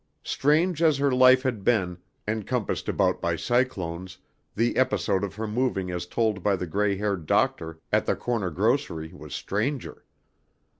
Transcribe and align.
Strange 0.23 0.81
as 0.81 0.97
her 0.97 1.11
life 1.11 1.43
had 1.43 1.63
been, 1.63 1.99
encompassed 2.27 2.89
about 2.89 3.21
by 3.21 3.35
cyclones, 3.35 4.17
the 4.55 4.75
episode 4.75 5.23
of 5.23 5.35
her 5.35 5.45
moving 5.45 5.91
as 5.91 6.07
told 6.07 6.41
by 6.41 6.55
the 6.55 6.65
gray 6.65 6.97
haired 6.97 7.27
doctor 7.27 7.79
at 7.93 8.07
the 8.07 8.15
corner 8.15 8.49
grocery 8.49 9.13
was 9.13 9.35
stranger. 9.35 10.03